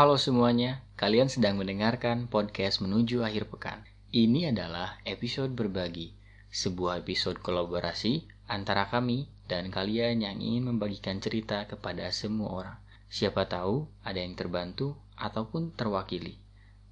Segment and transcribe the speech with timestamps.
[0.00, 3.84] Halo semuanya, kalian sedang mendengarkan podcast menuju akhir pekan.
[4.08, 6.16] Ini adalah episode berbagi,
[6.48, 12.76] sebuah episode kolaborasi antara kami dan kalian yang ingin membagikan cerita kepada semua orang.
[13.12, 16.40] Siapa tahu ada yang terbantu ataupun terwakili.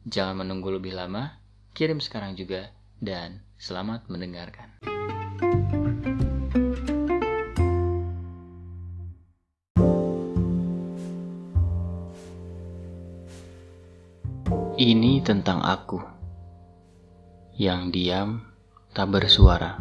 [0.04, 1.40] Jangan menunggu lebih lama,
[1.72, 4.84] kirim sekarang juga, dan selamat mendengarkan.
[14.78, 15.98] Ini tentang aku
[17.58, 18.46] yang diam
[18.94, 19.74] tak bersuara,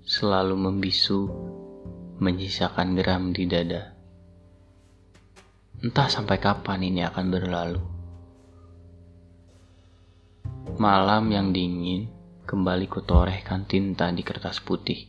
[0.00, 1.28] selalu membisu,
[2.16, 3.92] menyisakan geram di dada.
[5.84, 7.84] Entah sampai kapan ini akan berlalu.
[10.80, 12.08] Malam yang dingin
[12.48, 15.04] kembali kutorehkan tinta di kertas putih.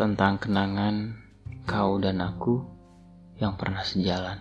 [0.00, 1.12] Tentang kenangan
[1.68, 2.72] kau dan aku
[3.36, 4.40] yang pernah sejalan.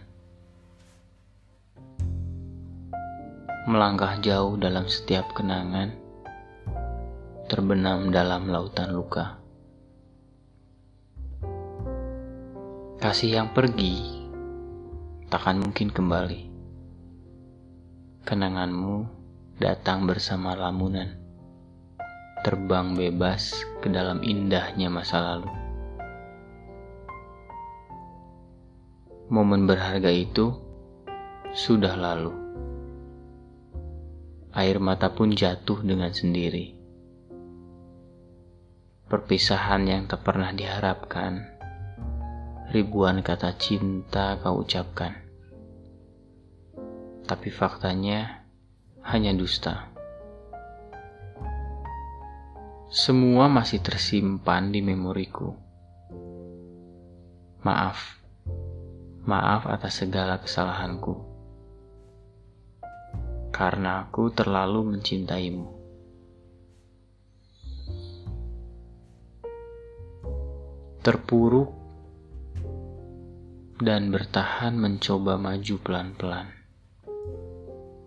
[3.65, 5.91] Melangkah jauh dalam setiap kenangan,
[7.49, 9.41] terbenam dalam lautan luka.
[13.01, 14.25] Kasih yang pergi
[15.29, 16.41] takkan mungkin kembali.
[18.25, 18.95] Kenanganmu
[19.57, 21.13] datang bersama lamunan,
[22.45, 25.64] terbang bebas ke dalam indahnya masa lalu.
[29.25, 30.53] Momen berharga itu
[31.49, 32.29] sudah lalu.
[34.53, 36.77] Air mata pun jatuh dengan sendiri.
[39.09, 41.41] Perpisahan yang tak pernah diharapkan.
[42.69, 45.17] Ribuan kata cinta kau ucapkan.
[47.25, 48.45] Tapi faktanya
[49.09, 49.89] hanya dusta.
[52.93, 55.49] Semua masih tersimpan di memoriku.
[57.65, 58.24] Maaf
[59.25, 61.17] Maaf atas segala kesalahanku,
[63.49, 65.65] karena aku terlalu mencintaimu.
[71.01, 71.73] Terpuruk
[73.81, 76.47] dan bertahan mencoba maju pelan-pelan.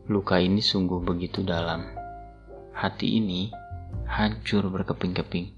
[0.06, 1.82] Luka ini sungguh begitu dalam.
[2.78, 3.50] Hati ini
[4.06, 5.50] hancur berkeping-keping.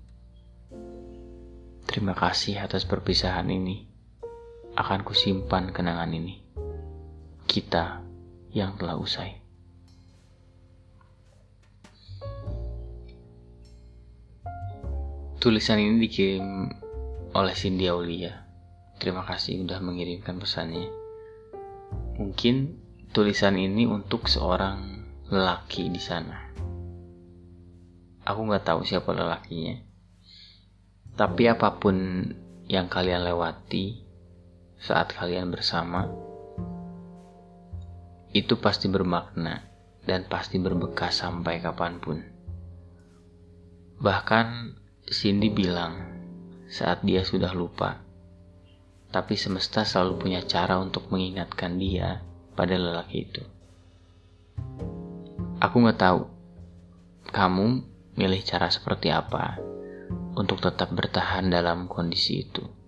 [1.85, 3.90] Terima kasih atas perpisahan ini
[4.79, 6.43] akan kusimpan kenangan ini.
[7.47, 8.03] Kita
[8.55, 9.41] yang telah usai.
[15.41, 16.69] Tulisan ini dikirim
[17.33, 18.45] oleh Cindy Aulia.
[19.01, 20.93] Terima kasih sudah mengirimkan pesannya.
[22.21, 22.77] Mungkin
[23.17, 25.01] tulisan ini untuk seorang
[25.33, 26.53] lelaki di sana.
[28.29, 29.81] Aku nggak tahu siapa lelakinya.
[31.17, 31.97] Tapi apa pun
[32.69, 34.10] yang kalian lewati,
[34.81, 36.09] saat kalian bersama,
[38.33, 39.61] itu pasti bermakna
[40.09, 42.19] dan pasti berbekas sampai kapan pun.
[44.01, 44.47] Bahkan
[45.05, 46.01] Cindy bilang
[46.73, 48.01] saat dia sudah lupa,
[49.13, 52.25] tapi semesta selalu punya cara untuk mengingatkan dia
[52.57, 53.45] pada lelaki itu.
[55.61, 56.25] Aku nggak tahu
[57.29, 57.85] kamu
[58.17, 59.61] milih cara seperti apa
[60.41, 62.80] untuk tetap bertahan dalam kondisi itu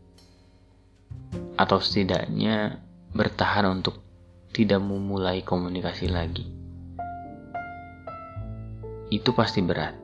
[1.63, 2.83] atau setidaknya
[3.15, 4.03] bertahan untuk
[4.51, 6.43] tidak memulai komunikasi lagi.
[9.15, 9.95] Itu pasti berat.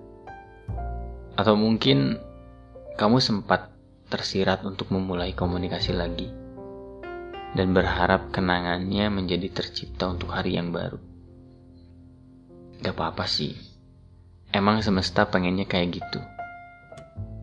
[1.34, 2.14] Atau mungkin
[2.94, 3.74] kamu sempat
[4.06, 6.30] tersirat untuk memulai komunikasi lagi
[7.58, 11.02] dan berharap kenangannya menjadi tercipta untuk hari yang baru.
[12.86, 13.58] Gak apa-apa sih.
[14.54, 16.20] Emang semesta pengennya kayak gitu.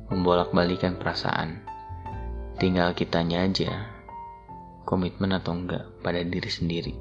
[0.10, 1.76] Membolak-balikan perasaan
[2.56, 3.95] Tinggal kitanya aja,
[4.86, 6.94] komitmen atau enggak pada diri sendiri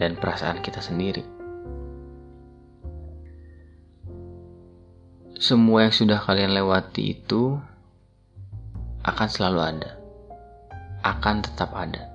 [0.00, 1.22] dan perasaan kita sendiri.
[5.36, 7.60] Semua yang sudah kalian lewati itu
[9.04, 9.90] akan selalu ada,
[11.04, 12.08] akan tetap ada.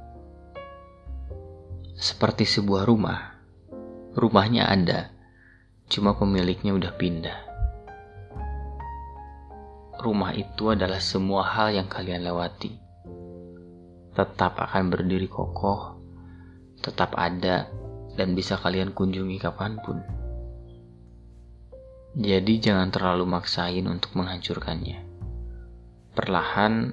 [1.96, 3.38] Seperti sebuah rumah,
[4.18, 5.14] rumahnya ada,
[5.86, 7.52] cuma pemiliknya udah pindah
[10.02, 12.74] rumah itu adalah semua hal yang kalian lewati
[14.12, 15.96] tetap akan berdiri kokoh,
[16.84, 17.72] tetap ada,
[18.20, 20.04] dan bisa kalian kunjungi kapan pun.
[22.12, 25.00] Jadi jangan terlalu maksain untuk menghancurkannya.
[26.12, 26.92] Perlahan,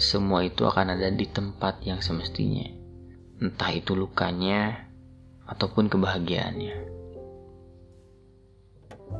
[0.00, 2.64] semua itu akan ada di tempat yang semestinya.
[3.44, 4.88] Entah itu lukanya,
[5.44, 6.76] ataupun kebahagiaannya.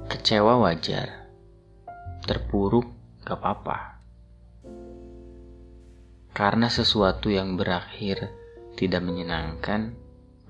[0.08, 1.28] Kecewa wajar,
[2.24, 2.88] terpuruk
[3.20, 3.94] gak apa-apa
[6.34, 8.26] Karena sesuatu yang berakhir
[8.74, 9.94] tidak menyenangkan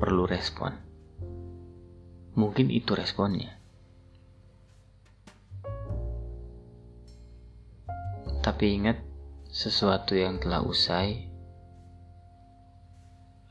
[0.00, 0.72] perlu respon.
[2.40, 3.52] Mungkin itu responnya.
[8.40, 8.96] Tapi ingat,
[9.52, 11.28] sesuatu yang telah usai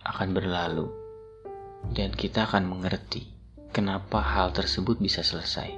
[0.02, 0.90] akan berlalu,
[1.94, 3.30] dan kita akan mengerti
[3.70, 5.70] kenapa hal tersebut bisa selesai.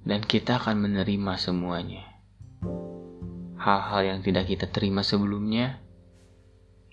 [0.00, 2.15] Dan kita akan menerima semuanya.
[3.66, 5.82] Hal-hal yang tidak kita terima sebelumnya,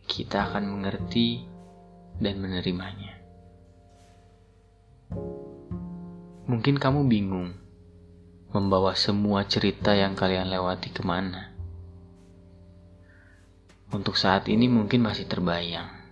[0.09, 1.45] kita akan mengerti
[2.17, 3.13] dan menerimanya.
[6.49, 7.53] Mungkin kamu bingung
[8.49, 11.53] membawa semua cerita yang kalian lewati ke mana.
[13.93, 16.03] Untuk saat ini mungkin masih terbayang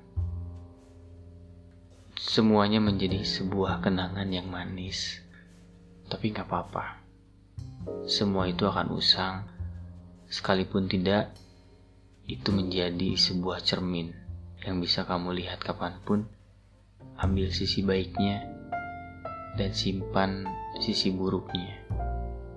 [2.21, 5.19] semuanya menjadi sebuah kenangan yang manis.
[6.07, 7.01] Tapi nggak apa-apa.
[8.07, 9.50] Semua itu akan usang.
[10.31, 11.35] Sekalipun tidak,
[12.23, 14.15] itu menjadi sebuah cermin
[14.63, 16.23] yang bisa kamu lihat kapan pun.
[17.19, 18.47] Ambil sisi baiknya
[19.59, 20.47] dan simpan
[20.79, 21.83] sisi buruknya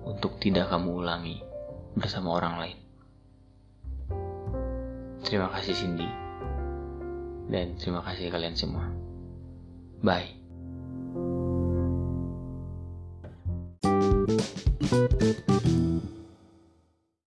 [0.07, 1.37] untuk tidak kamu ulangi
[1.99, 2.77] bersama orang lain.
[5.27, 6.07] Terima kasih Cindy
[7.51, 8.87] dan terima kasih kalian semua.
[9.99, 10.45] Bye.